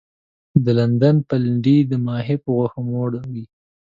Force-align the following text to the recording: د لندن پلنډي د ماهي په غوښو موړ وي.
د 0.63 0.65
لندن 0.79 1.15
پلنډي 1.29 1.77
د 1.91 1.93
ماهي 2.05 2.37
په 2.43 2.49
غوښو 2.57 2.79
موړ 2.89 3.11
وي. 3.31 3.45